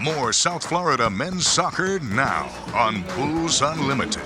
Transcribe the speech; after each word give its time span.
More 0.00 0.32
South 0.32 0.64
Florida 0.64 1.10
men's 1.10 1.44
soccer 1.44 1.98
now 1.98 2.48
on 2.72 3.02
Bulls 3.16 3.60
Unlimited. 3.62 4.22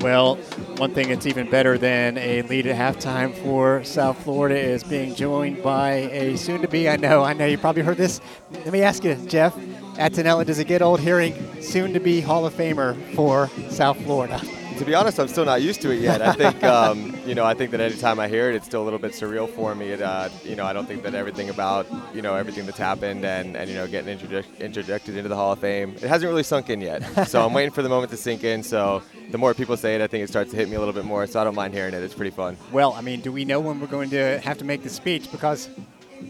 Well, 0.00 0.36
one 0.78 0.94
thing 0.94 1.08
that's 1.08 1.26
even 1.26 1.50
better 1.50 1.76
than 1.76 2.16
a 2.16 2.40
lead 2.42 2.66
at 2.66 2.76
halftime 2.76 3.34
for 3.42 3.84
South 3.84 4.22
Florida 4.24 4.58
is 4.58 4.82
being 4.82 5.14
joined 5.14 5.62
by 5.62 5.90
a 5.90 6.36
soon 6.38 6.62
to 6.62 6.68
be, 6.68 6.88
I 6.88 6.96
know, 6.96 7.22
I 7.22 7.34
know 7.34 7.44
you 7.44 7.58
probably 7.58 7.82
heard 7.82 7.98
this. 7.98 8.20
Let 8.50 8.72
me 8.72 8.80
ask 8.80 9.04
you, 9.04 9.14
Jeff, 9.26 9.54
Attinella, 9.96 10.46
does 10.46 10.58
it 10.58 10.66
get 10.66 10.80
old 10.80 11.00
hearing 11.00 11.60
soon 11.60 11.92
to 11.92 12.00
be 12.00 12.22
Hall 12.22 12.46
of 12.46 12.54
Famer 12.54 12.96
for 13.14 13.50
South 13.68 14.00
Florida? 14.04 14.40
To 14.78 14.84
be 14.84 14.94
honest, 14.94 15.18
I'm 15.18 15.28
still 15.28 15.44
not 15.44 15.60
used 15.60 15.82
to 15.82 15.90
it 15.90 16.00
yet. 16.00 16.22
I 16.22 16.32
think, 16.32 16.62
um, 16.76 17.16
you 17.26 17.34
know, 17.34 17.44
I 17.44 17.54
think 17.54 17.72
that 17.72 17.80
anytime 17.80 18.20
I 18.20 18.28
hear 18.28 18.50
it, 18.50 18.54
it's 18.54 18.66
still 18.66 18.82
a 18.82 18.84
little 18.84 18.98
bit 18.98 19.12
surreal 19.12 19.48
for 19.48 19.74
me. 19.74 19.88
It, 19.90 20.00
uh, 20.00 20.28
you 20.44 20.54
know, 20.56 20.64
I 20.64 20.72
don't 20.72 20.86
think 20.86 21.02
that 21.02 21.14
everything 21.14 21.50
about, 21.50 21.86
you 22.14 22.22
know, 22.22 22.34
everything 22.34 22.64
that's 22.64 22.78
happened 22.78 23.24
and, 23.24 23.56
and 23.56 23.68
you 23.68 23.76
know, 23.76 23.86
getting 23.86 24.10
introduced 24.10 24.48
introduced 24.60 25.08
into 25.08 25.28
the 25.28 25.36
Hall 25.36 25.52
of 25.52 25.58
Fame, 25.58 25.94
it 25.96 26.02
hasn't 26.02 26.28
really 26.28 26.42
sunk 26.42 26.70
in 26.70 26.80
yet. 26.80 27.02
So 27.28 27.44
I'm 27.44 27.52
waiting 27.52 27.72
for 27.72 27.82
the 27.82 27.88
moment 27.88 28.10
to 28.12 28.16
sink 28.16 28.44
in. 28.44 28.62
So 28.62 29.02
the 29.30 29.38
more 29.38 29.52
people 29.52 29.76
say 29.76 29.96
it, 29.96 30.00
I 30.00 30.06
think 30.06 30.24
it 30.24 30.28
starts 30.28 30.50
to 30.52 30.56
hit 30.56 30.68
me 30.68 30.76
a 30.76 30.78
little 30.78 30.94
bit 30.94 31.04
more. 31.04 31.26
So 31.26 31.40
I 31.40 31.44
don't 31.44 31.54
mind 31.54 31.74
hearing 31.74 31.94
it. 31.94 32.02
It's 32.02 32.14
pretty 32.14 32.30
fun. 32.30 32.56
Well, 32.72 32.92
I 32.92 33.00
mean, 33.00 33.20
do 33.20 33.32
we 33.32 33.44
know 33.44 33.60
when 33.60 33.80
we're 33.80 33.86
going 33.88 34.10
to 34.10 34.38
have 34.40 34.58
to 34.58 34.64
make 34.64 34.82
the 34.82 34.88
speech? 34.88 35.30
Because 35.30 35.68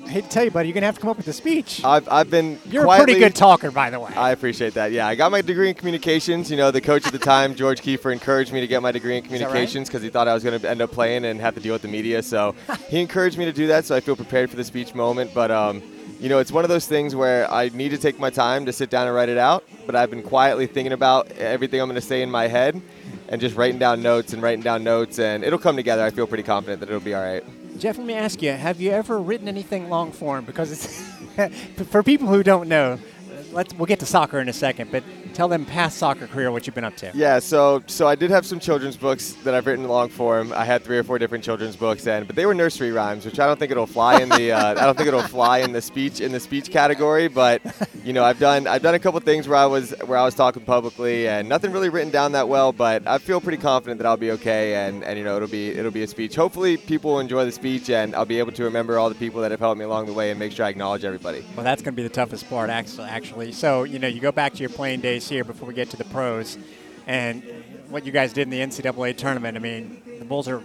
I 0.04 0.10
hate 0.10 0.24
to 0.24 0.30
tell 0.30 0.44
you, 0.44 0.50
buddy, 0.50 0.68
you're 0.68 0.74
going 0.74 0.82
to 0.82 0.86
have 0.86 0.96
to 0.96 1.00
come 1.00 1.10
up 1.10 1.16
with 1.16 1.28
a 1.28 1.32
speech. 1.32 1.82
I've, 1.84 2.08
I've 2.08 2.30
been. 2.30 2.58
You're 2.66 2.84
quietly, 2.84 3.02
a 3.02 3.06
pretty 3.06 3.20
good 3.20 3.34
talker, 3.34 3.70
by 3.70 3.90
the 3.90 3.98
way. 4.00 4.12
I 4.14 4.30
appreciate 4.32 4.74
that. 4.74 4.92
Yeah, 4.92 5.06
I 5.06 5.14
got 5.14 5.30
my 5.30 5.40
degree 5.40 5.68
in 5.68 5.74
communications. 5.74 6.50
You 6.50 6.56
know, 6.56 6.70
the 6.70 6.80
coach 6.80 7.06
at 7.06 7.12
the 7.12 7.18
time, 7.18 7.54
George 7.54 7.80
Kiefer, 7.80 8.12
encouraged 8.12 8.52
me 8.52 8.60
to 8.60 8.66
get 8.66 8.82
my 8.82 8.92
degree 8.92 9.16
in 9.16 9.22
communications 9.22 9.88
because 9.88 10.00
right? 10.00 10.06
he 10.06 10.10
thought 10.10 10.28
I 10.28 10.34
was 10.34 10.42
going 10.42 10.58
to 10.60 10.68
end 10.68 10.82
up 10.82 10.92
playing 10.92 11.24
and 11.24 11.40
have 11.40 11.54
to 11.54 11.60
deal 11.60 11.74
with 11.74 11.82
the 11.82 11.88
media. 11.88 12.22
So 12.22 12.54
he 12.88 13.00
encouraged 13.00 13.38
me 13.38 13.44
to 13.46 13.52
do 13.52 13.66
that. 13.68 13.84
So 13.84 13.96
I 13.96 14.00
feel 14.00 14.16
prepared 14.16 14.50
for 14.50 14.56
the 14.56 14.64
speech 14.64 14.94
moment. 14.94 15.32
But 15.32 15.50
um, 15.50 15.82
you 16.20 16.28
know, 16.28 16.38
it's 16.38 16.52
one 16.52 16.64
of 16.64 16.70
those 16.70 16.86
things 16.86 17.14
where 17.14 17.50
I 17.50 17.68
need 17.68 17.90
to 17.90 17.98
take 17.98 18.18
my 18.18 18.30
time 18.30 18.66
to 18.66 18.72
sit 18.72 18.90
down 18.90 19.06
and 19.06 19.14
write 19.14 19.28
it 19.28 19.38
out. 19.38 19.64
But 19.86 19.96
I've 19.96 20.10
been 20.10 20.22
quietly 20.22 20.66
thinking 20.66 20.92
about 20.92 21.30
everything 21.32 21.80
I'm 21.80 21.88
going 21.88 22.00
to 22.00 22.06
say 22.06 22.22
in 22.22 22.30
my 22.30 22.46
head 22.46 22.80
and 23.28 23.40
just 23.40 23.56
writing 23.56 23.78
down 23.78 24.02
notes 24.02 24.32
and 24.32 24.42
writing 24.42 24.62
down 24.62 24.82
notes, 24.82 25.18
and 25.18 25.44
it'll 25.44 25.58
come 25.58 25.76
together. 25.76 26.02
I 26.02 26.10
feel 26.10 26.26
pretty 26.26 26.42
confident 26.42 26.80
that 26.80 26.88
it'll 26.88 27.00
be 27.00 27.14
all 27.14 27.22
right. 27.22 27.44
Jeff, 27.78 27.96
let 27.96 28.06
me 28.06 28.14
ask 28.14 28.42
you: 28.42 28.50
Have 28.50 28.80
you 28.80 28.90
ever 28.90 29.20
written 29.20 29.46
anything 29.46 29.88
long 29.88 30.10
form? 30.10 30.44
Because 30.44 30.86
for 31.90 32.02
people 32.02 32.26
who 32.26 32.42
don't 32.42 32.68
know, 32.68 32.98
let's 33.52 33.72
we'll 33.74 33.86
get 33.86 34.00
to 34.00 34.06
soccer 34.06 34.40
in 34.40 34.48
a 34.48 34.52
second, 34.52 34.90
but 34.90 35.04
tell 35.38 35.46
them 35.46 35.64
past 35.64 35.98
soccer 35.98 36.26
career 36.26 36.50
what 36.50 36.66
you've 36.66 36.74
been 36.74 36.82
up 36.82 36.96
to. 36.96 37.12
Yeah, 37.14 37.38
so 37.38 37.80
so 37.86 38.08
I 38.08 38.16
did 38.16 38.28
have 38.32 38.44
some 38.44 38.58
children's 38.58 38.96
books 38.96 39.34
that 39.44 39.54
I've 39.54 39.68
written 39.68 39.86
long 39.86 40.08
form. 40.08 40.52
I 40.52 40.64
had 40.64 40.82
three 40.82 40.98
or 40.98 41.04
four 41.04 41.16
different 41.16 41.44
children's 41.44 41.76
books, 41.76 42.08
and 42.08 42.26
but 42.26 42.34
they 42.34 42.44
were 42.44 42.54
nursery 42.54 42.90
rhymes, 42.90 43.24
which 43.24 43.38
I 43.38 43.46
don't 43.46 43.56
think 43.56 43.70
it'll 43.70 43.86
fly 43.86 44.20
in 44.20 44.30
the 44.30 44.50
uh, 44.50 44.70
I 44.72 44.84
don't 44.84 44.96
think 44.96 45.06
it'll 45.06 45.22
fly 45.22 45.58
in 45.58 45.70
the 45.70 45.80
speech 45.80 46.20
in 46.20 46.32
the 46.32 46.40
speech 46.40 46.70
category. 46.72 47.28
But 47.28 47.62
you 48.02 48.12
know, 48.12 48.24
I've 48.24 48.40
done 48.40 48.66
I've 48.66 48.82
done 48.82 48.96
a 48.96 48.98
couple 48.98 49.20
things 49.20 49.46
where 49.46 49.58
I 49.58 49.66
was 49.66 49.94
where 50.06 50.18
I 50.18 50.24
was 50.24 50.34
talking 50.34 50.64
publicly, 50.64 51.28
and 51.28 51.48
nothing 51.48 51.70
really 51.70 51.88
written 51.88 52.10
down 52.10 52.32
that 52.32 52.48
well. 52.48 52.72
But 52.72 53.06
I 53.06 53.18
feel 53.18 53.40
pretty 53.40 53.58
confident 53.58 53.98
that 53.98 54.06
I'll 54.08 54.16
be 54.16 54.32
okay, 54.32 54.74
and 54.74 55.04
and 55.04 55.16
you 55.16 55.24
know 55.24 55.36
it'll 55.36 55.46
be 55.46 55.68
it'll 55.68 55.92
be 55.92 56.02
a 56.02 56.08
speech. 56.08 56.34
Hopefully, 56.34 56.76
people 56.76 57.12
will 57.12 57.20
enjoy 57.20 57.44
the 57.44 57.52
speech, 57.52 57.90
and 57.90 58.12
I'll 58.16 58.24
be 58.24 58.40
able 58.40 58.50
to 58.52 58.64
remember 58.64 58.98
all 58.98 59.08
the 59.08 59.14
people 59.14 59.40
that 59.42 59.52
have 59.52 59.60
helped 59.60 59.78
me 59.78 59.84
along 59.84 60.06
the 60.06 60.14
way, 60.14 60.30
and 60.30 60.38
make 60.40 60.50
sure 60.50 60.66
I 60.66 60.70
acknowledge 60.70 61.04
everybody. 61.04 61.44
Well, 61.54 61.62
that's 61.62 61.80
going 61.80 61.94
to 61.94 61.96
be 61.96 62.02
the 62.02 62.08
toughest 62.08 62.50
part, 62.50 62.70
actually. 62.70 63.52
So 63.52 63.84
you 63.84 64.00
know, 64.00 64.08
you 64.08 64.18
go 64.18 64.32
back 64.32 64.54
to 64.54 64.58
your 64.58 64.70
playing 64.70 65.00
days 65.00 65.27
here 65.28 65.44
before 65.44 65.68
we 65.68 65.74
get 65.74 65.90
to 65.90 65.96
the 65.96 66.04
pros, 66.04 66.58
and 67.06 67.42
what 67.88 68.04
you 68.04 68.12
guys 68.12 68.32
did 68.32 68.42
in 68.42 68.50
the 68.50 68.60
NCAA 68.60 69.16
tournament. 69.16 69.56
I 69.56 69.60
mean, 69.60 70.02
the 70.18 70.24
Bulls 70.24 70.48
are 70.48 70.62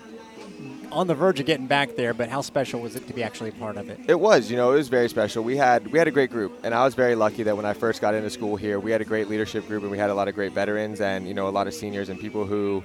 on 0.92 1.08
the 1.08 1.16
verge 1.16 1.40
of 1.40 1.46
getting 1.46 1.66
back 1.66 1.96
there, 1.96 2.14
but 2.14 2.30
how 2.30 2.42
special 2.42 2.80
was 2.80 2.96
it 2.96 3.08
to 3.08 3.14
be 3.14 3.24
actually 3.24 3.52
part 3.52 3.78
of 3.78 3.90
it? 3.90 4.00
It 4.08 4.20
was, 4.20 4.52
you 4.52 4.58
know, 4.58 4.72
it 4.72 4.76
was 4.76 4.90
very 4.90 5.10
special. 5.10 5.44
We 5.44 5.58
had 5.58 5.88
we 5.88 5.98
had 5.98 6.08
a 6.08 6.12
great 6.12 6.30
group, 6.30 6.60
and 6.64 6.74
I 6.74 6.84
was 6.84 6.96
very 6.96 7.16
lucky 7.16 7.44
that 7.44 7.58
when 7.58 7.66
I 7.66 7.74
first 7.74 8.00
got 8.02 8.14
into 8.14 8.30
school 8.30 8.56
here, 8.56 8.80
we 8.80 8.92
had 8.92 9.02
a 9.02 9.06
great 9.06 9.28
leadership 9.28 9.68
group, 9.68 9.82
and 9.82 9.92
we 9.92 9.98
had 9.98 10.10
a 10.10 10.14
lot 10.14 10.28
of 10.28 10.36
great 10.36 10.52
veterans, 10.52 11.02
and 11.02 11.28
you 11.28 11.34
know, 11.34 11.48
a 11.48 11.50
lot 11.50 11.68
of 11.68 11.74
seniors 11.74 12.10
and 12.10 12.20
people 12.20 12.46
who 12.46 12.84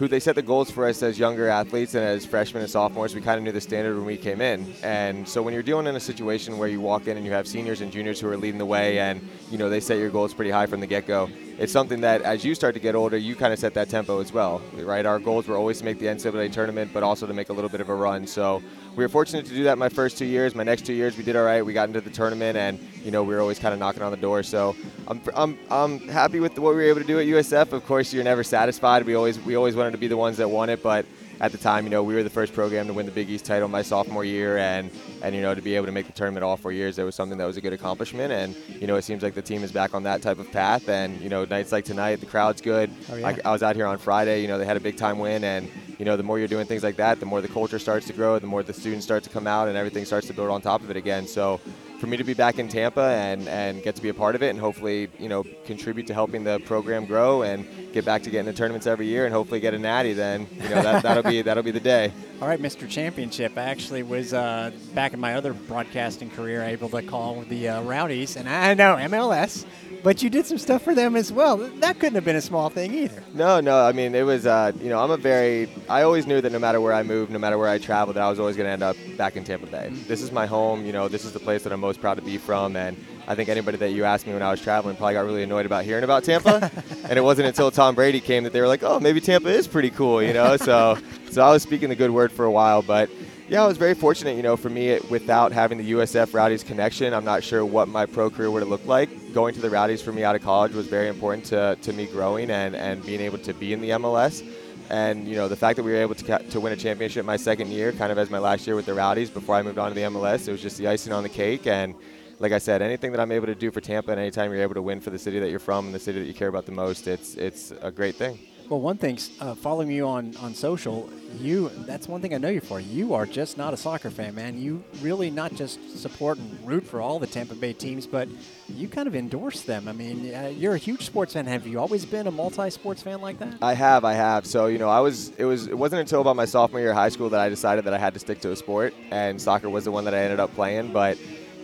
who 0.00 0.08
they 0.08 0.18
set 0.18 0.34
the 0.34 0.40
goals 0.40 0.70
for 0.70 0.88
us 0.88 1.02
as 1.02 1.18
younger 1.18 1.46
athletes 1.46 1.94
and 1.94 2.02
as 2.02 2.24
freshmen 2.24 2.62
and 2.62 2.70
sophomores. 2.70 3.14
We 3.14 3.20
kind 3.20 3.36
of 3.36 3.44
knew 3.44 3.52
the 3.52 3.60
standard 3.60 3.96
when 3.96 4.06
we 4.06 4.16
came 4.16 4.40
in. 4.40 4.72
And 4.82 5.28
so 5.28 5.42
when 5.42 5.52
you're 5.52 5.62
dealing 5.62 5.86
in 5.86 5.94
a 5.94 6.00
situation 6.00 6.56
where 6.56 6.68
you 6.68 6.80
walk 6.80 7.06
in 7.06 7.18
and 7.18 7.26
you 7.26 7.32
have 7.32 7.46
seniors 7.46 7.82
and 7.82 7.92
juniors 7.92 8.18
who 8.18 8.26
are 8.30 8.36
leading 8.38 8.56
the 8.56 8.64
way 8.64 8.98
and, 8.98 9.20
you 9.50 9.58
know, 9.58 9.68
they 9.68 9.78
set 9.78 9.98
your 9.98 10.08
goals 10.08 10.32
pretty 10.32 10.50
high 10.50 10.64
from 10.64 10.80
the 10.80 10.86
get-go, 10.86 11.28
it's 11.60 11.72
something 11.72 12.00
that 12.00 12.22
as 12.22 12.42
you 12.42 12.54
start 12.54 12.72
to 12.72 12.80
get 12.80 12.94
older, 12.94 13.18
you 13.18 13.36
kind 13.36 13.52
of 13.52 13.58
set 13.58 13.74
that 13.74 13.90
tempo 13.90 14.18
as 14.18 14.32
well, 14.32 14.62
right? 14.76 15.04
Our 15.04 15.18
goals 15.18 15.46
were 15.46 15.58
always 15.58 15.78
to 15.80 15.84
make 15.84 15.98
the 15.98 16.06
NCAA 16.06 16.50
tournament, 16.50 16.90
but 16.94 17.02
also 17.02 17.26
to 17.26 17.34
make 17.34 17.50
a 17.50 17.52
little 17.52 17.68
bit 17.68 17.82
of 17.82 17.90
a 17.90 17.94
run. 17.94 18.26
So 18.26 18.62
we 18.96 19.04
were 19.04 19.10
fortunate 19.10 19.44
to 19.44 19.54
do 19.54 19.64
that 19.64 19.76
my 19.76 19.90
first 19.90 20.16
two 20.16 20.24
years. 20.24 20.54
My 20.54 20.62
next 20.62 20.86
two 20.86 20.94
years, 20.94 21.18
we 21.18 21.22
did 21.22 21.36
all 21.36 21.44
right. 21.44 21.60
We 21.60 21.74
got 21.74 21.86
into 21.86 22.00
the 22.00 22.08
tournament, 22.08 22.56
and 22.56 22.80
you 23.04 23.10
know 23.10 23.22
we 23.22 23.34
were 23.34 23.42
always 23.42 23.58
kind 23.58 23.74
of 23.74 23.78
knocking 23.78 24.02
on 24.02 24.10
the 24.10 24.16
door. 24.16 24.42
So 24.42 24.74
I'm, 25.06 25.20
I'm, 25.36 25.58
I'm 25.70 25.98
happy 26.08 26.40
with 26.40 26.58
what 26.58 26.70
we 26.70 26.76
were 26.76 26.88
able 26.88 27.02
to 27.02 27.06
do 27.06 27.20
at 27.20 27.26
USF. 27.26 27.72
Of 27.72 27.84
course, 27.84 28.10
you're 28.10 28.24
never 28.24 28.42
satisfied. 28.42 29.04
We 29.04 29.14
always 29.14 29.38
we 29.40 29.54
always 29.54 29.76
wanted 29.76 29.90
to 29.90 29.98
be 29.98 30.08
the 30.08 30.16
ones 30.16 30.38
that 30.38 30.48
won 30.48 30.70
it, 30.70 30.82
but 30.82 31.04
at 31.40 31.52
the 31.52 31.58
time, 31.58 31.84
you 31.84 31.90
know, 31.90 32.02
we 32.02 32.14
were 32.14 32.22
the 32.22 32.30
first 32.30 32.52
program 32.52 32.86
to 32.86 32.92
win 32.92 33.06
the 33.06 33.12
Big 33.12 33.30
East 33.30 33.46
title 33.46 33.66
my 33.66 33.80
sophomore 33.80 34.24
year, 34.24 34.58
and 34.58 34.90
and 35.22 35.34
you 35.34 35.40
know 35.40 35.54
to 35.54 35.62
be 35.62 35.74
able 35.74 35.86
to 35.86 35.92
make 35.92 36.06
the 36.06 36.12
tournament 36.12 36.44
all 36.44 36.56
four 36.56 36.70
years, 36.70 36.96
that 36.96 37.04
was 37.04 37.14
something 37.14 37.38
that 37.38 37.46
was 37.46 37.56
a 37.56 37.62
good 37.62 37.72
accomplishment. 37.72 38.32
And 38.32 38.54
you 38.80 38.86
know, 38.86 38.96
it 38.96 39.02
seems 39.02 39.22
like 39.22 39.34
the 39.34 39.42
team 39.42 39.64
is 39.64 39.72
back 39.72 39.94
on 39.94 40.02
that 40.02 40.20
type 40.20 40.38
of 40.38 40.52
path. 40.52 40.88
And 40.88 41.18
you 41.20 41.30
know, 41.30 41.46
nights 41.46 41.72
like 41.72 41.86
tonight, 41.86 42.16
the 42.16 42.26
crowd's 42.26 42.60
good. 42.60 42.90
Oh, 43.10 43.16
yeah. 43.16 43.28
I, 43.28 43.38
I 43.46 43.52
was 43.52 43.62
out 43.62 43.74
here 43.74 43.86
on 43.86 43.96
Friday. 43.96 44.42
You 44.42 44.48
know, 44.48 44.58
they 44.58 44.66
had 44.66 44.76
a 44.76 44.80
big 44.80 44.98
time 44.98 45.18
win, 45.18 45.42
and 45.44 45.70
you 45.98 46.04
know, 46.04 46.16
the 46.16 46.22
more 46.22 46.38
you're 46.38 46.48
doing 46.48 46.66
things 46.66 46.82
like 46.82 46.96
that, 46.96 47.20
the 47.20 47.26
more 47.26 47.40
the 47.40 47.48
culture 47.48 47.78
starts 47.78 48.06
to 48.08 48.12
grow, 48.12 48.38
the 48.38 48.46
more 48.46 48.62
the 48.62 48.74
students 48.74 49.06
start 49.06 49.22
to 49.24 49.30
come 49.30 49.46
out, 49.46 49.68
and 49.68 49.78
everything 49.78 50.04
starts 50.04 50.26
to 50.26 50.34
build 50.34 50.50
on 50.50 50.60
top 50.60 50.82
of 50.82 50.90
it 50.90 50.96
again. 50.96 51.26
So 51.26 51.58
for 52.00 52.06
me 52.06 52.16
to 52.16 52.24
be 52.24 52.32
back 52.32 52.58
in 52.58 52.66
Tampa 52.66 53.02
and, 53.02 53.46
and 53.46 53.82
get 53.82 53.94
to 53.94 54.02
be 54.02 54.08
a 54.08 54.14
part 54.14 54.34
of 54.34 54.42
it 54.42 54.48
and 54.48 54.58
hopefully, 54.58 55.08
you 55.18 55.28
know, 55.28 55.44
contribute 55.66 56.06
to 56.06 56.14
helping 56.14 56.44
the 56.44 56.58
program 56.60 57.04
grow 57.04 57.42
and 57.42 57.66
get 57.92 58.06
back 58.06 58.22
to 58.22 58.30
getting 58.30 58.46
the 58.46 58.54
tournaments 58.54 58.86
every 58.86 59.06
year 59.06 59.26
and 59.26 59.34
hopefully 59.34 59.60
get 59.60 59.74
a 59.74 59.78
natty, 59.78 60.14
then, 60.14 60.46
you 60.62 60.68
know, 60.70 60.82
that, 60.82 61.02
that'll 61.02 61.22
be 61.22 61.42
that'll 61.42 61.62
be 61.62 61.70
the 61.70 61.78
day. 61.78 62.10
All 62.40 62.48
right, 62.48 62.60
Mr. 62.60 62.88
Championship. 62.88 63.52
I 63.58 63.64
actually 63.64 64.02
was 64.02 64.32
uh, 64.32 64.70
back 64.94 65.12
in 65.12 65.20
my 65.20 65.34
other 65.34 65.52
broadcasting 65.52 66.30
career 66.30 66.62
able 66.62 66.88
to 66.88 67.02
call 67.02 67.42
the 67.42 67.68
uh, 67.68 67.82
Rowdies, 67.82 68.36
and 68.36 68.48
I 68.48 68.72
know 68.72 68.96
MLS, 68.96 69.66
but 70.02 70.22
you 70.22 70.30
did 70.30 70.46
some 70.46 70.58
stuff 70.58 70.82
for 70.82 70.94
them 70.94 71.16
as 71.16 71.32
well. 71.32 71.56
That 71.56 71.98
couldn't 71.98 72.14
have 72.14 72.24
been 72.24 72.36
a 72.36 72.40
small 72.40 72.68
thing 72.70 72.94
either. 72.94 73.22
No, 73.34 73.60
no. 73.60 73.84
I 73.84 73.92
mean, 73.92 74.14
it 74.14 74.22
was, 74.22 74.46
uh, 74.46 74.72
you 74.80 74.88
know, 74.88 75.02
I'm 75.02 75.10
a 75.10 75.16
very, 75.16 75.68
I 75.88 76.02
always 76.02 76.26
knew 76.26 76.40
that 76.40 76.52
no 76.52 76.58
matter 76.58 76.80
where 76.80 76.92
I 76.92 77.02
moved, 77.02 77.30
no 77.30 77.38
matter 77.38 77.58
where 77.58 77.68
I 77.68 77.78
traveled, 77.78 78.16
that 78.16 78.22
I 78.22 78.30
was 78.30 78.40
always 78.40 78.56
going 78.56 78.66
to 78.66 78.72
end 78.72 78.82
up 78.82 78.96
back 79.16 79.36
in 79.36 79.44
Tampa 79.44 79.66
Bay. 79.66 79.90
This 80.06 80.22
is 80.22 80.32
my 80.32 80.46
home. 80.46 80.84
You 80.84 80.92
know, 80.92 81.08
this 81.08 81.24
is 81.24 81.32
the 81.32 81.40
place 81.40 81.62
that 81.64 81.72
I'm 81.72 81.80
most 81.80 82.00
proud 82.00 82.14
to 82.14 82.22
be 82.22 82.38
from. 82.38 82.76
And 82.76 82.96
I 83.28 83.34
think 83.34 83.48
anybody 83.48 83.76
that 83.78 83.90
you 83.90 84.04
asked 84.04 84.26
me 84.26 84.32
when 84.32 84.42
I 84.42 84.50
was 84.50 84.60
traveling 84.60 84.96
probably 84.96 85.14
got 85.14 85.24
really 85.24 85.42
annoyed 85.42 85.66
about 85.66 85.84
hearing 85.84 86.04
about 86.04 86.24
Tampa. 86.24 86.70
and 87.04 87.18
it 87.18 87.22
wasn't 87.22 87.48
until 87.48 87.70
Tom 87.70 87.94
Brady 87.94 88.20
came 88.20 88.44
that 88.44 88.52
they 88.52 88.60
were 88.60 88.68
like, 88.68 88.82
oh, 88.82 89.00
maybe 89.00 89.20
Tampa 89.20 89.48
is 89.48 89.68
pretty 89.68 89.90
cool, 89.90 90.22
you 90.22 90.32
know? 90.32 90.56
So, 90.56 90.98
so 91.30 91.42
I 91.42 91.50
was 91.50 91.62
speaking 91.62 91.88
the 91.88 91.96
good 91.96 92.10
word 92.10 92.32
for 92.32 92.44
a 92.44 92.50
while. 92.50 92.82
But, 92.82 93.10
yeah, 93.50 93.64
I 93.64 93.66
was 93.66 93.78
very 93.78 93.94
fortunate, 93.94 94.36
you 94.36 94.44
know, 94.44 94.56
for 94.56 94.70
me, 94.70 95.00
without 95.10 95.50
having 95.50 95.76
the 95.76 95.90
USF 95.90 96.32
Rowdies 96.32 96.62
connection, 96.62 97.12
I'm 97.12 97.24
not 97.24 97.42
sure 97.42 97.64
what 97.64 97.88
my 97.88 98.06
pro 98.06 98.30
career 98.30 98.48
would 98.48 98.62
have 98.62 98.68
looked 98.68 98.86
like. 98.86 99.34
Going 99.34 99.54
to 99.54 99.60
the 99.60 99.68
Rowdies 99.68 100.00
for 100.00 100.12
me 100.12 100.22
out 100.22 100.36
of 100.36 100.42
college 100.42 100.72
was 100.72 100.86
very 100.86 101.08
important 101.08 101.46
to, 101.46 101.76
to 101.82 101.92
me 101.92 102.06
growing 102.06 102.48
and, 102.48 102.76
and 102.76 103.04
being 103.04 103.20
able 103.20 103.38
to 103.38 103.52
be 103.52 103.72
in 103.72 103.80
the 103.80 103.90
MLS. 103.90 104.48
And, 104.88 105.26
you 105.26 105.34
know, 105.34 105.48
the 105.48 105.56
fact 105.56 105.78
that 105.78 105.82
we 105.82 105.90
were 105.90 105.98
able 105.98 106.14
to, 106.14 106.38
to 106.38 106.60
win 106.60 106.72
a 106.72 106.76
championship 106.76 107.26
my 107.26 107.36
second 107.36 107.72
year, 107.72 107.90
kind 107.90 108.12
of 108.12 108.18
as 108.18 108.30
my 108.30 108.38
last 108.38 108.68
year 108.68 108.76
with 108.76 108.86
the 108.86 108.94
Rowdies 108.94 109.30
before 109.30 109.56
I 109.56 109.62
moved 109.62 109.78
on 109.78 109.88
to 109.88 109.94
the 109.96 110.02
MLS, 110.02 110.46
it 110.46 110.52
was 110.52 110.62
just 110.62 110.78
the 110.78 110.86
icing 110.86 111.12
on 111.12 111.24
the 111.24 111.28
cake. 111.28 111.66
And, 111.66 111.96
like 112.38 112.52
I 112.52 112.58
said, 112.58 112.82
anything 112.82 113.10
that 113.10 113.20
I'm 113.20 113.32
able 113.32 113.46
to 113.46 113.56
do 113.56 113.72
for 113.72 113.80
Tampa 113.80 114.12
and 114.12 114.20
anytime 114.20 114.52
you're 114.52 114.62
able 114.62 114.74
to 114.74 114.82
win 114.82 115.00
for 115.00 115.10
the 115.10 115.18
city 115.18 115.40
that 115.40 115.50
you're 115.50 115.58
from 115.58 115.86
and 115.86 115.94
the 115.94 115.98
city 115.98 116.20
that 116.20 116.26
you 116.26 116.34
care 116.34 116.48
about 116.48 116.66
the 116.66 116.72
most, 116.72 117.08
it's, 117.08 117.34
it's 117.34 117.72
a 117.82 117.90
great 117.90 118.14
thing. 118.14 118.38
Well, 118.70 118.80
one 118.80 118.98
thing, 118.98 119.18
uh, 119.40 119.56
following 119.56 119.90
you 119.90 120.06
on, 120.06 120.36
on 120.36 120.54
social, 120.54 121.10
you 121.40 121.70
that's 121.86 122.06
one 122.06 122.20
thing 122.20 122.34
I 122.34 122.38
know 122.38 122.50
you 122.50 122.60
for. 122.60 122.78
You 122.78 123.14
are 123.14 123.26
just 123.26 123.58
not 123.58 123.74
a 123.74 123.76
soccer 123.76 124.10
fan, 124.10 124.36
man. 124.36 124.62
You 124.62 124.84
really 125.02 125.28
not 125.28 125.52
just 125.56 125.98
support 125.98 126.38
and 126.38 126.56
root 126.64 126.86
for 126.86 127.00
all 127.00 127.18
the 127.18 127.26
Tampa 127.26 127.56
Bay 127.56 127.72
teams, 127.72 128.06
but 128.06 128.28
you 128.68 128.86
kind 128.86 129.08
of 129.08 129.16
endorse 129.16 129.62
them. 129.62 129.88
I 129.88 129.92
mean, 129.92 130.32
uh, 130.32 130.52
you're 130.56 130.76
a 130.76 130.78
huge 130.78 131.04
sports 131.04 131.32
fan. 131.32 131.46
Have 131.46 131.66
you 131.66 131.80
always 131.80 132.04
been 132.04 132.28
a 132.28 132.30
multi-sports 132.30 133.02
fan 133.02 133.20
like 133.20 133.40
that? 133.40 133.54
I 133.60 133.74
have, 133.74 134.04
I 134.04 134.12
have. 134.12 134.46
So 134.46 134.66
you 134.66 134.78
know, 134.78 134.88
I 134.88 135.00
was. 135.00 135.30
It 135.30 135.46
was. 135.46 135.66
It 135.66 135.76
wasn't 135.76 136.02
until 136.02 136.20
about 136.20 136.36
my 136.36 136.44
sophomore 136.44 136.78
year 136.80 136.90
of 136.90 136.96
high 136.96 137.08
school 137.08 137.28
that 137.30 137.40
I 137.40 137.48
decided 137.48 137.86
that 137.86 137.92
I 137.92 137.98
had 137.98 138.14
to 138.14 138.20
stick 138.20 138.40
to 138.42 138.52
a 138.52 138.56
sport, 138.56 138.94
and 139.10 139.42
soccer 139.42 139.68
was 139.68 139.82
the 139.82 139.90
one 139.90 140.04
that 140.04 140.14
I 140.14 140.18
ended 140.18 140.38
up 140.38 140.54
playing. 140.54 140.92
But 140.92 141.18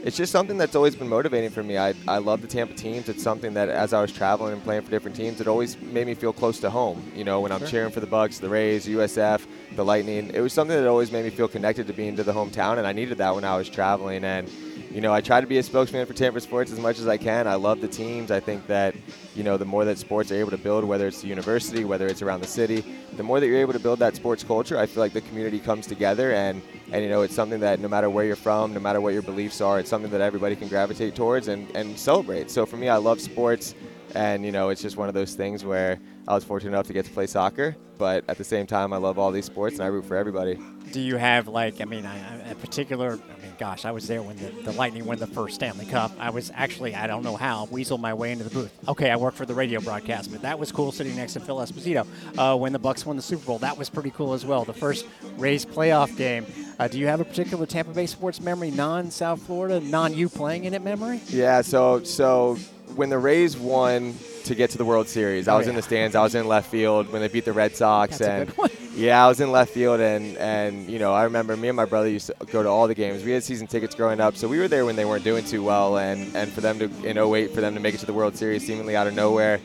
it's 0.06 0.16
just 0.16 0.30
something 0.30 0.56
that's 0.56 0.76
always 0.76 0.94
been 0.94 1.08
motivating 1.08 1.50
for 1.50 1.64
me. 1.64 1.76
I, 1.76 1.92
I 2.06 2.18
love 2.18 2.40
the 2.40 2.46
Tampa 2.46 2.74
teams. 2.74 3.08
It's 3.08 3.24
something 3.24 3.54
that 3.54 3.68
as 3.68 3.92
I 3.92 4.00
was 4.00 4.12
traveling 4.12 4.52
and 4.52 4.62
playing 4.62 4.82
for 4.82 4.90
different 4.92 5.16
teams, 5.16 5.40
it 5.40 5.48
always 5.48 5.76
made 5.80 6.06
me 6.06 6.14
feel 6.14 6.32
close 6.32 6.60
to 6.60 6.70
home. 6.70 7.10
You 7.12 7.24
know, 7.24 7.40
when 7.40 7.50
I'm 7.50 7.58
sure. 7.58 7.68
cheering 7.68 7.90
for 7.90 7.98
the 7.98 8.06
Bucs, 8.06 8.38
the 8.38 8.48
Rays, 8.48 8.86
USF, 8.86 9.44
the 9.74 9.84
Lightning, 9.84 10.30
it 10.32 10.40
was 10.40 10.52
something 10.52 10.76
that 10.76 10.86
always 10.86 11.10
made 11.10 11.24
me 11.24 11.30
feel 11.30 11.48
connected 11.48 11.88
to 11.88 11.92
being 11.92 12.14
to 12.14 12.22
the 12.22 12.32
hometown, 12.32 12.78
and 12.78 12.86
I 12.86 12.92
needed 12.92 13.18
that 13.18 13.34
when 13.34 13.42
I 13.42 13.56
was 13.56 13.68
traveling. 13.68 14.22
And 14.22 14.48
you 14.92 15.00
know, 15.00 15.12
I 15.12 15.20
try 15.20 15.40
to 15.40 15.46
be 15.48 15.58
a 15.58 15.62
spokesman 15.64 16.06
for 16.06 16.14
Tampa 16.14 16.40
Sports 16.40 16.70
as 16.70 16.78
much 16.78 17.00
as 17.00 17.08
I 17.08 17.16
can. 17.16 17.48
I 17.48 17.56
love 17.56 17.80
the 17.80 17.88
teams. 17.88 18.30
I 18.30 18.38
think 18.38 18.68
that, 18.68 18.94
you 19.36 19.42
know, 19.42 19.56
the 19.56 19.64
more 19.64 19.84
that 19.84 19.98
sports 19.98 20.32
are 20.32 20.36
able 20.36 20.50
to 20.50 20.56
build, 20.58 20.82
whether 20.84 21.06
it's 21.06 21.20
the 21.20 21.28
university, 21.28 21.84
whether 21.84 22.06
it's 22.06 22.22
around 22.22 22.40
the 22.40 22.46
city, 22.46 22.82
the 23.16 23.22
more 23.22 23.38
that 23.38 23.46
you're 23.46 23.58
able 23.58 23.74
to 23.74 23.78
build 23.78 23.98
that 23.98 24.16
sports 24.16 24.42
culture, 24.42 24.78
I 24.78 24.86
feel 24.86 25.02
like 25.02 25.12
the 25.12 25.20
community 25.20 25.58
comes 25.58 25.86
together 25.86 26.32
and, 26.32 26.62
and 26.90 27.02
you 27.02 27.10
know, 27.10 27.22
it's 27.22 27.34
something 27.34 27.60
that 27.60 27.78
no 27.80 27.88
matter 27.88 28.08
where 28.08 28.24
you're 28.24 28.34
from, 28.34 28.72
no 28.72 28.80
matter 28.80 29.00
what 29.00 29.12
your 29.12 29.22
beliefs 29.22 29.60
are, 29.60 29.78
it's 29.78 29.90
something 29.90 30.10
that 30.10 30.22
everybody 30.22 30.56
can 30.56 30.68
gravitate 30.68 31.14
towards 31.14 31.48
and, 31.48 31.70
and 31.76 31.98
celebrate. 31.98 32.50
So 32.50 32.64
for 32.64 32.76
me, 32.78 32.88
I 32.88 32.96
love 32.96 33.20
sports. 33.20 33.74
And, 34.16 34.46
you 34.46 34.50
know, 34.50 34.70
it's 34.70 34.80
just 34.80 34.96
one 34.96 35.08
of 35.08 35.14
those 35.14 35.34
things 35.34 35.62
where 35.62 36.00
I 36.26 36.34
was 36.34 36.42
fortunate 36.42 36.70
enough 36.70 36.86
to 36.86 36.94
get 36.94 37.04
to 37.04 37.10
play 37.10 37.26
soccer. 37.26 37.76
But 37.98 38.24
at 38.28 38.38
the 38.38 38.44
same 38.44 38.66
time, 38.66 38.94
I 38.94 38.96
love 38.96 39.18
all 39.18 39.30
these 39.30 39.44
sports 39.44 39.76
and 39.76 39.84
I 39.84 39.88
root 39.88 40.06
for 40.06 40.16
everybody. 40.16 40.58
Do 40.90 41.00
you 41.00 41.16
have, 41.16 41.48
like, 41.48 41.82
I 41.82 41.84
mean, 41.84 42.06
a 42.06 42.54
particular, 42.54 43.12
I 43.12 43.42
mean, 43.42 43.52
gosh, 43.58 43.84
I 43.84 43.90
was 43.90 44.06
there 44.06 44.22
when 44.22 44.36
the, 44.36 44.50
the 44.62 44.72
Lightning 44.72 45.04
won 45.04 45.18
the 45.18 45.26
first 45.26 45.56
Stanley 45.56 45.84
Cup. 45.84 46.12
I 46.18 46.30
was 46.30 46.50
actually, 46.54 46.94
I 46.94 47.06
don't 47.06 47.22
know 47.24 47.36
how, 47.36 47.66
weasel 47.70 47.98
my 47.98 48.14
way 48.14 48.32
into 48.32 48.44
the 48.44 48.50
booth. 48.50 48.72
Okay, 48.88 49.10
I 49.10 49.16
work 49.16 49.34
for 49.34 49.44
the 49.44 49.54
radio 49.54 49.80
broadcast, 49.80 50.32
but 50.32 50.42
that 50.42 50.58
was 50.58 50.72
cool 50.72 50.92
sitting 50.92 51.16
next 51.16 51.34
to 51.34 51.40
Phil 51.40 51.58
Esposito. 51.58 52.06
Uh, 52.38 52.56
when 52.56 52.72
the 52.72 52.80
Bucs 52.80 53.04
won 53.04 53.16
the 53.16 53.22
Super 53.22 53.44
Bowl, 53.44 53.58
that 53.58 53.76
was 53.76 53.90
pretty 53.90 54.10
cool 54.10 54.32
as 54.32 54.46
well. 54.46 54.64
The 54.64 54.72
first 54.74 55.06
Rays 55.36 55.66
playoff 55.66 56.16
game. 56.16 56.46
Uh, 56.78 56.88
do 56.88 56.98
you 56.98 57.06
have 57.06 57.20
a 57.20 57.24
particular 57.24 57.66
Tampa 57.66 57.92
Bay 57.92 58.06
sports 58.06 58.40
memory, 58.40 58.70
non-South 58.70 59.42
Florida, 59.42 59.80
non-you 59.80 60.28
playing 60.28 60.64
in 60.64 60.72
it 60.74 60.82
memory? 60.82 61.20
Yeah, 61.28 61.62
so 61.62 62.02
so 62.04 62.58
when 62.96 63.10
the 63.10 63.18
Rays 63.18 63.56
won 63.56 64.14
to 64.44 64.54
get 64.54 64.70
to 64.70 64.78
the 64.78 64.84
World 64.84 65.08
Series, 65.08 65.48
I 65.48 65.54
Oh, 65.54 65.58
was 65.58 65.66
in 65.68 65.74
the 65.74 65.82
stands. 65.82 66.14
I 66.16 66.22
was 66.22 66.34
in 66.34 66.46
left 66.48 66.70
field 66.70 67.10
when 67.12 67.20
they 67.20 67.28
beat 67.28 67.44
the 67.44 67.52
Red 67.52 67.74
Sox, 67.76 68.18
That's 68.18 68.50
and 68.58 68.70
yeah, 68.94 69.24
I 69.24 69.28
was 69.28 69.40
in 69.40 69.52
left 69.52 69.72
field, 69.72 70.00
and 70.00 70.36
and 70.38 70.88
you 70.88 70.98
know 70.98 71.12
I 71.12 71.24
remember 71.24 71.56
me 71.56 71.68
and 71.68 71.76
my 71.76 71.84
brother 71.84 72.08
used 72.08 72.26
to 72.28 72.34
go 72.46 72.62
to 72.62 72.68
all 72.68 72.86
the 72.88 72.94
games. 72.94 73.22
We 73.24 73.32
had 73.32 73.42
season 73.44 73.66
tickets 73.66 73.94
growing 73.94 74.20
up, 74.20 74.36
so 74.36 74.48
we 74.48 74.58
were 74.58 74.68
there 74.68 74.84
when 74.84 74.96
they 74.96 75.04
weren't 75.04 75.24
doing 75.24 75.44
too 75.44 75.62
well, 75.62 75.98
and 75.98 76.34
and 76.34 76.50
for 76.52 76.60
them 76.60 76.78
to 76.78 76.84
in 77.08 77.18
08 77.18 77.50
for 77.52 77.60
them 77.60 77.74
to 77.74 77.80
make 77.80 77.94
it 77.94 77.98
to 78.00 78.06
the 78.06 78.12
World 78.14 78.36
Series 78.36 78.66
seemingly 78.66 78.96
out 78.96 79.06
of 79.06 79.14
nowhere. 79.14 79.60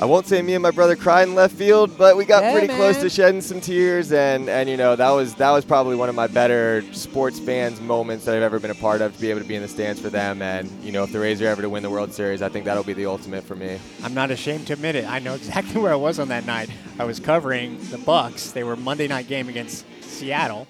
I 0.00 0.04
won't 0.04 0.26
say 0.26 0.42
me 0.42 0.54
and 0.54 0.62
my 0.62 0.70
brother 0.70 0.94
cried 0.94 1.26
in 1.26 1.34
left 1.34 1.56
field, 1.56 1.98
but 1.98 2.16
we 2.16 2.24
got 2.24 2.44
Yeah, 2.44 2.52
pretty 2.52 2.68
close 2.68 2.98
to 2.98 3.10
shedding 3.10 3.40
some 3.40 3.60
tears, 3.60 4.12
and 4.12 4.48
and 4.48 4.68
you 4.68 4.76
know 4.76 4.94
that 4.94 5.10
was 5.10 5.34
that 5.34 5.50
was 5.50 5.64
probably 5.64 5.96
one 5.96 6.08
of 6.08 6.14
my 6.14 6.28
better 6.28 6.84
sports 6.92 7.40
fans 7.40 7.80
moments 7.80 8.24
that 8.24 8.36
I've 8.36 8.42
ever 8.42 8.60
been 8.60 8.70
a 8.70 8.76
part 8.76 9.00
of 9.00 9.14
to 9.14 9.20
be 9.20 9.28
able 9.30 9.40
to 9.40 9.46
be 9.46 9.56
in 9.56 9.62
the 9.62 9.68
stands 9.68 10.00
for 10.00 10.08
them, 10.08 10.40
and 10.40 10.70
you 10.84 10.92
know 10.92 11.02
if 11.02 11.10
the 11.10 11.18
Rays 11.18 11.42
are 11.42 11.46
ever 11.46 11.62
to 11.62 11.68
win 11.68 11.82
the 11.82 11.90
World 11.90 12.12
Series, 12.12 12.42
I 12.42 12.48
think 12.48 12.64
that'll 12.64 12.84
be 12.84 12.92
the 12.92 13.06
ultimate 13.06 13.42
for 13.42 13.56
me. 13.56 13.80
I'm 14.04 14.14
not 14.14 14.30
ashamed 14.30 14.68
to 14.68 14.74
admit 14.74 14.94
it. 14.94 15.04
I 15.04 15.18
know 15.18 15.34
exactly 15.34 15.80
where 15.82 15.92
I 15.92 15.96
was 15.96 16.20
on 16.20 16.28
that 16.28 16.46
night. 16.46 16.70
I 17.00 17.04
was 17.04 17.18
covering 17.18 17.78
the 17.90 17.98
Bucs. 17.98 18.52
They 18.52 18.62
were 18.62 18.76
Monday 18.76 19.08
night 19.08 19.26
game 19.26 19.48
against 19.48 19.84
Seattle. 20.02 20.68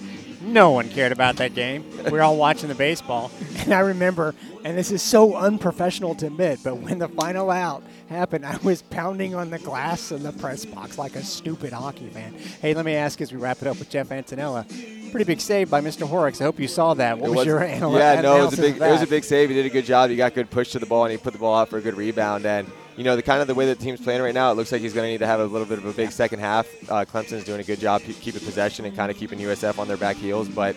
No 0.53 0.71
one 0.71 0.89
cared 0.89 1.13
about 1.13 1.37
that 1.37 1.55
game. 1.55 1.85
We 2.05 2.11
were 2.13 2.23
all 2.23 2.37
watching 2.37 2.69
the 2.69 2.75
baseball, 2.75 3.31
and 3.59 3.73
I 3.75 3.81
remember. 3.81 4.35
And 4.65 4.77
this 4.77 4.91
is 4.91 5.03
so 5.03 5.37
unprofessional 5.37 6.15
to 6.17 6.27
admit, 6.27 6.61
but 6.65 6.79
when 6.79 6.99
the 6.99 7.09
final 7.09 7.51
out 7.51 7.83
happened, 8.09 8.45
I 8.45 8.57
was 8.59 8.83
pounding 8.83 9.35
on 9.35 9.51
the 9.51 9.59
glass 9.59 10.11
in 10.11 10.23
the 10.23 10.33
press 10.33 10.65
box 10.65 10.99
like 10.99 11.15
a 11.17 11.23
stupid 11.23 11.73
hockey 11.73 12.09
fan. 12.09 12.35
Hey, 12.61 12.75
let 12.75 12.85
me 12.85 12.95
ask 12.95 13.21
as 13.21 13.33
we 13.33 13.39
wrap 13.39 13.63
it 13.63 13.69
up 13.69 13.79
with 13.79 13.89
Jeff 13.89 14.09
Attinella. 14.09 14.67
Pretty 15.11 15.25
big 15.25 15.41
save 15.41 15.71
by 15.71 15.81
Mr. 15.81 16.07
Horrocks. 16.07 16.41
I 16.41 16.45
hope 16.45 16.59
you 16.59 16.69
saw 16.69 16.93
that. 16.95 17.19
What 17.19 17.31
It 17.31 17.37
was, 17.37 17.47
your 17.47 17.63
anal- 17.63 17.97
yeah, 17.97 18.21
no, 18.21 18.43
it 18.43 18.45
was 18.47 18.59
a 18.59 18.63
big, 18.63 18.77
it 18.77 18.81
was 18.81 19.03
a 19.03 19.07
big 19.07 19.25
save. 19.25 19.49
He 19.49 19.55
did 19.55 19.65
a 19.67 19.71
good 19.71 19.85
job. 19.85 20.11
He 20.11 20.17
got 20.17 20.35
good 20.35 20.51
push 20.51 20.73
to 20.73 20.79
the 20.79 20.87
ball, 20.87 21.05
and 21.05 21.13
he 21.13 21.19
put 21.19 21.33
the 21.33 21.39
ball 21.39 21.55
out 21.57 21.69
for 21.71 21.79
a 21.79 21.81
good 21.81 21.97
rebound. 21.97 22.45
And 22.45 22.71
you 22.99 23.05
know, 23.05 23.15
the 23.15 23.23
kind 23.23 23.41
of 23.41 23.47
the 23.47 23.55
way 23.55 23.65
that 23.67 23.79
the 23.79 23.85
team's 23.85 24.01
playing 24.01 24.21
right 24.21 24.35
now, 24.35 24.51
it 24.51 24.57
looks 24.57 24.73
like 24.73 24.81
he's 24.81 24.93
going 24.93 25.07
to 25.07 25.11
need 25.13 25.19
to 25.19 25.27
have 25.27 25.39
a 25.39 25.45
little 25.45 25.69
bit 25.69 25.79
of 25.79 25.87
a 25.87 25.93
big 25.93 26.11
second 26.11 26.41
half. 26.41 26.67
Uh, 26.91 27.05
Clemson's 27.05 27.45
doing 27.45 27.61
a 27.61 27.63
good 27.63 27.79
job 27.79 28.03
keeping 28.03 28.41
possession 28.41 28.85
and 28.87 28.97
kind 28.97 29.09
of 29.09 29.17
keeping 29.17 29.39
USF 29.39 29.79
on 29.79 29.87
their 29.87 29.97
back 29.97 30.17
heels, 30.17 30.49
but. 30.49 30.75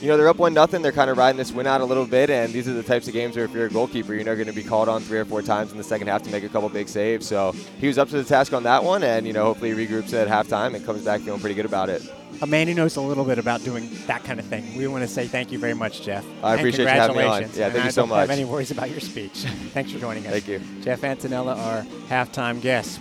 You 0.00 0.08
know 0.08 0.16
they're 0.18 0.28
up 0.28 0.36
one 0.38 0.52
nothing. 0.54 0.82
They're 0.82 0.92
kind 0.92 1.10
of 1.10 1.16
riding 1.16 1.38
this 1.38 1.52
win 1.52 1.66
out 1.66 1.80
a 1.80 1.84
little 1.84 2.06
bit, 2.06 2.28
and 2.30 2.52
these 2.52 2.68
are 2.68 2.74
the 2.74 2.82
types 2.82 3.06
of 3.08 3.14
games 3.14 3.34
where 3.34 3.44
if 3.46 3.52
you're 3.52 3.66
a 3.66 3.70
goalkeeper, 3.70 4.14
you're 4.14 4.24
going 4.24 4.46
to 4.46 4.52
be 4.52 4.62
called 4.62 4.88
on 4.88 5.00
three 5.02 5.18
or 5.18 5.24
four 5.24 5.40
times 5.42 5.72
in 5.72 5.78
the 5.78 5.84
second 5.84 6.08
half 6.08 6.22
to 6.24 6.30
make 6.30 6.44
a 6.44 6.48
couple 6.48 6.68
big 6.68 6.88
saves. 6.88 7.26
So 7.26 7.52
he 7.80 7.86
was 7.88 7.96
up 7.98 8.08
to 8.10 8.16
the 8.16 8.24
task 8.24 8.52
on 8.52 8.62
that 8.64 8.84
one, 8.84 9.02
and 9.02 9.26
you 9.26 9.32
know 9.32 9.44
hopefully 9.44 9.74
he 9.74 9.86
regroups 9.86 10.12
at 10.12 10.28
halftime 10.28 10.74
and 10.74 10.84
comes 10.84 11.02
back 11.04 11.22
feeling 11.22 11.40
pretty 11.40 11.54
good 11.54 11.64
about 11.64 11.88
it. 11.88 12.02
a 12.42 12.46
man 12.46 12.66
who 12.68 12.74
knows 12.74 12.96
a 12.96 13.00
little 13.00 13.24
bit 13.24 13.38
about 13.38 13.64
doing 13.64 13.88
that 14.06 14.22
kind 14.22 14.38
of 14.38 14.44
thing. 14.46 14.76
We 14.76 14.86
want 14.86 15.02
to 15.02 15.08
say 15.08 15.26
thank 15.26 15.50
you 15.50 15.58
very 15.58 15.72
much, 15.74 16.02
Jeff. 16.02 16.24
I 16.42 16.52
And 16.52 16.60
appreciate 16.60 16.84
you 16.84 16.90
having 16.90 17.16
me 17.16 17.22
on. 17.22 17.42
congratulations. 17.42 17.58
Yeah, 17.58 17.64
And 17.64 17.72
thank 17.72 17.84
you 17.84 17.88
I 17.88 17.90
so 17.92 18.02
don't 18.02 18.18
have 18.18 18.28
much. 18.28 18.36
any 18.38 18.44
worries 18.44 18.70
about 18.70 18.90
your 18.90 19.00
speech. 19.00 19.30
Thanks 19.72 19.90
for 19.92 19.98
joining 19.98 20.26
us. 20.26 20.32
Thank 20.32 20.48
you. 20.48 20.60
Jeff 20.82 21.00
Attinella, 21.00 21.56
our 21.56 21.82
halftime 22.10 22.60
guest. 22.60 22.94